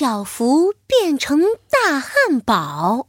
[0.00, 3.08] 小福变成大汉堡。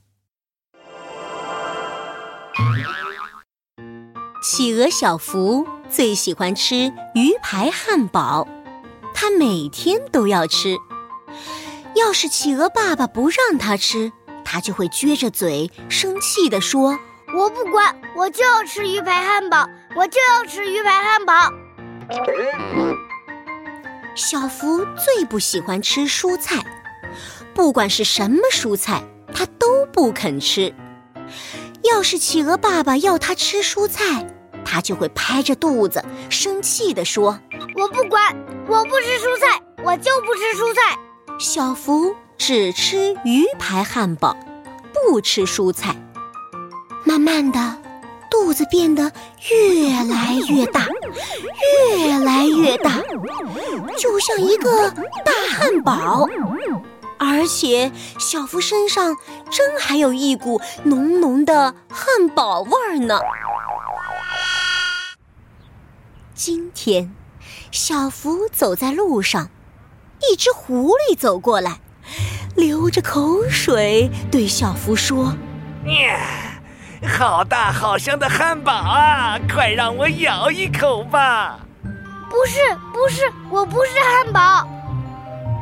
[4.44, 8.46] 企鹅小福最喜欢吃鱼排汉堡，
[9.14, 10.76] 他每天都要吃。
[11.96, 14.12] 要是企鹅爸爸不让他吃，
[14.44, 17.00] 他就会撅着嘴，生气地说
[17.34, 19.66] ：“我不管，我就要吃鱼排汉堡，
[19.96, 21.54] 我就要吃鱼排汉堡。”
[24.14, 26.62] 小福最不喜欢吃蔬菜，
[27.54, 30.74] 不管是什么蔬菜，他都不肯吃。
[31.84, 34.26] 要是企鹅爸爸要他吃蔬菜，
[34.64, 37.40] 他就会拍着肚子，生气地说
[37.76, 38.36] ：“我不管，
[38.68, 40.98] 我不吃蔬菜，我就不吃蔬菜。”
[41.40, 44.36] 小福只吃鱼排汉堡，
[44.94, 45.96] 不吃蔬菜。
[47.04, 47.78] 慢慢的。
[48.30, 49.12] 肚子变得
[49.52, 50.88] 越来越大，
[52.00, 53.02] 越来越大，
[53.98, 56.26] 就像一个大汉堡。
[57.24, 59.16] 而且小福身上
[59.52, 63.20] 真还有一股浓浓的汉堡味儿呢。
[66.34, 67.14] 今天，
[67.70, 69.50] 小福走在路上，
[70.32, 71.80] 一只狐狸走过来，
[72.56, 75.36] 流着口水对小福说
[77.08, 79.38] ：“好大好香的汉堡啊！
[79.48, 81.60] 快让我咬一口吧！
[82.32, 82.60] 不是，
[82.92, 84.68] 不是，我不是汉堡。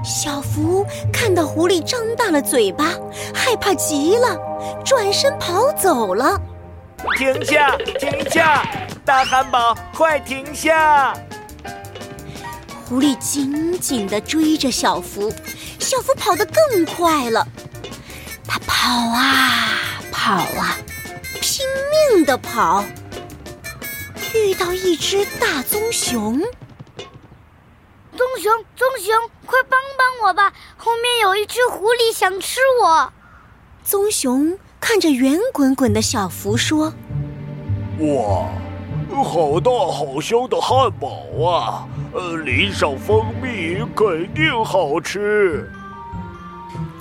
[0.04, 2.94] 小福看到狐狸张大了嘴巴，
[3.34, 4.38] 害怕极了，
[4.86, 6.40] 转身跑走了。
[7.18, 8.66] 停下，停下！
[9.06, 11.14] 大汉堡，快停下！
[12.86, 15.32] 狐狸紧紧地追着小福，
[15.80, 17.48] 小福跑得更快了。
[18.48, 20.78] 他跑啊跑啊。
[21.42, 21.66] 拼
[22.14, 22.84] 命地跑，
[24.34, 26.42] 遇到一只大棕熊。
[28.30, 29.16] 棕熊，棕熊，
[29.48, 30.54] 快帮帮我吧！
[30.78, 33.12] 后面有一只狐狸想吃我。
[33.84, 36.94] 棕熊看着圆滚滚的小福说
[38.00, 41.88] ：“哇，好大好香的汉堡啊！
[42.14, 45.68] 呃，淋上蜂蜜肯定好吃。”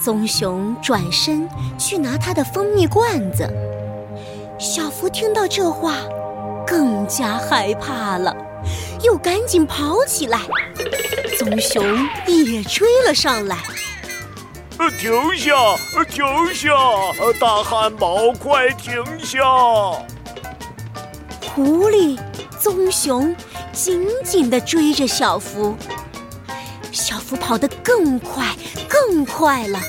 [0.01, 1.47] 棕熊转身
[1.79, 3.47] 去拿他的蜂蜜罐子。
[4.59, 5.95] 小福听到这话，
[6.67, 8.35] 更加害怕了，
[9.03, 10.41] 又赶紧跑起来。
[11.39, 11.85] 棕熊
[12.27, 13.57] 也追了上来。
[14.77, 15.55] 呃停下！
[16.11, 16.69] 停下！
[17.39, 19.45] 大汉堡，快停下！
[21.55, 22.19] 狐狸、
[22.59, 23.35] 棕熊
[23.73, 25.77] 紧紧地追着小福，
[26.91, 28.57] 小福跑得更快、
[28.89, 29.81] 更快了。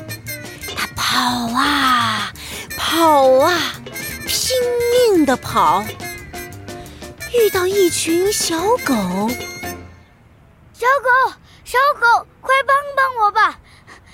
[0.75, 2.31] 他跑啊，
[2.77, 3.57] 跑啊。
[4.27, 4.55] 拼
[5.15, 5.83] 命地跑，
[7.33, 8.93] 遇到一群小狗。
[10.79, 11.33] 小狗，
[11.65, 13.59] 小狗，快帮帮我吧！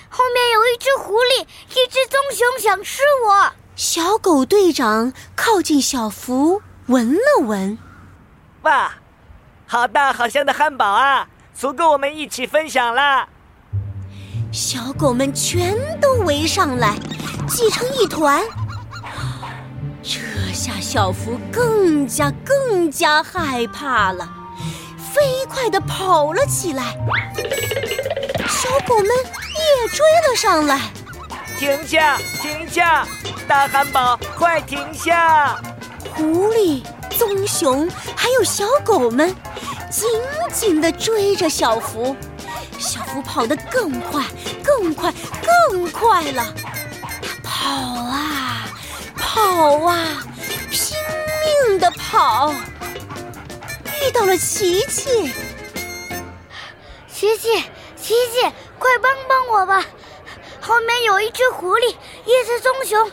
[0.10, 3.52] 后面有一只狐狸，一只棕熊想吃我。
[3.76, 7.78] 小狗队长靠近小福，闻了闻。
[8.64, 8.94] 哇，
[9.68, 13.30] 好大好香的汉堡啊，足够我们一起分享了。
[14.52, 16.98] 小狗们全都围上来，
[17.48, 18.44] 挤成一团。
[20.02, 20.20] 这
[20.52, 24.28] 下小福更加更加害怕了，
[25.16, 26.98] 飞快地跑了起来。
[28.50, 30.82] 小狗们也追了上来。
[31.58, 32.18] 停下！
[32.42, 33.08] 停下！
[33.48, 35.58] 大汉堡，快停下！
[36.14, 36.84] 狐狸、
[37.18, 39.34] 棕熊还有小狗们
[39.90, 40.10] 紧
[40.52, 42.14] 紧地追着小福。
[42.78, 44.22] 小福跑得更快、
[44.62, 45.14] 更快、
[45.70, 46.54] 更快了。
[47.24, 47.72] 他跑
[48.04, 48.68] 啊！
[49.16, 49.98] 跑啊，
[50.70, 50.98] 拼
[51.70, 52.56] 命地跑，遇
[54.16, 55.30] 到了琪琪。
[57.12, 57.50] 琪琪，
[57.98, 58.42] 琪琪，
[58.80, 59.86] 快帮帮我吧！
[60.62, 61.90] 后面有一只狐狸，
[62.26, 63.12] 一只棕熊，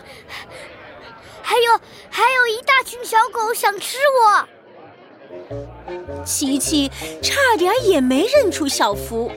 [1.42, 4.48] 还有还有一大群小狗想吃我。
[6.24, 6.88] 琪琪
[7.20, 9.30] 差点也没认出小福。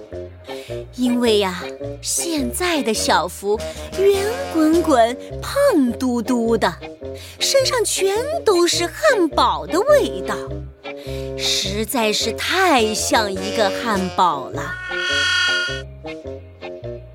[0.96, 1.64] 因为呀，
[2.02, 3.60] 现在的小福
[3.98, 4.24] 圆
[4.54, 6.74] 滚滚、胖嘟嘟的，
[7.40, 10.36] 身上全都是汉堡的味道，
[11.38, 14.64] 实在是太像一个汉堡了。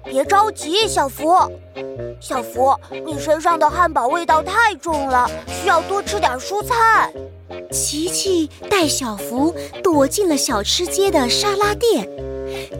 [0.04, 1.34] 别着急，小福，
[2.20, 7.12] 小福，你身上的汉堡味道太重了，需要多吃点蔬菜。
[7.70, 12.08] 琪琪带小福躲进了小吃街的沙拉店。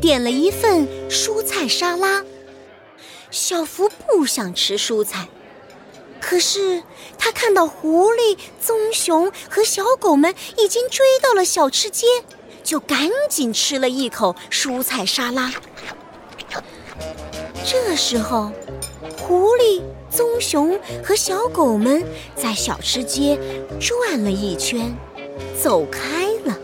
[0.01, 2.25] 点了一份蔬菜沙拉，
[3.31, 5.29] 小福不想吃蔬菜，
[6.21, 6.83] 可是
[7.19, 12.07] 他看到狐狸、棕熊和小狗们已经追到了小吃街，
[12.63, 15.53] 就赶紧吃了一口蔬菜沙拉。
[17.65, 18.53] 这时候，
[19.19, 22.05] 狐狸、棕熊和小狗们
[22.37, 23.39] 在小吃街
[23.81, 24.97] 转了一圈，
[25.61, 26.01] 走开
[26.45, 26.57] 了。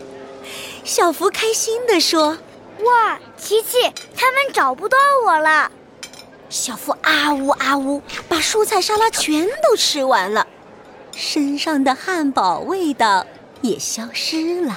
[0.83, 2.37] 小福开心地说
[2.83, 3.77] ：“哇，琪琪，
[4.15, 5.71] 他们找不到我了。”
[6.49, 10.47] 小福啊呜啊呜，把蔬菜沙拉全都吃完了，
[11.11, 13.25] 身上的汉堡味道
[13.61, 14.71] 也消失了。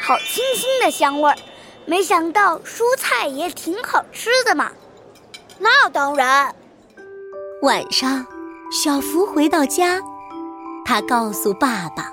[0.00, 1.36] 好清新的香味儿，
[1.84, 4.70] 没想到蔬菜也挺好吃的嘛。
[5.58, 6.54] 那当然。
[7.62, 8.24] 晚上，
[8.70, 10.00] 小福回到家，
[10.84, 12.12] 他告诉爸爸，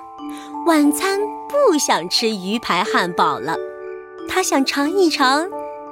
[0.66, 3.56] 晚餐不想吃鱼排汉堡了，
[4.28, 5.48] 他想尝一尝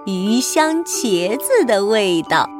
[0.06, 2.50] 鱼香茄子的味道。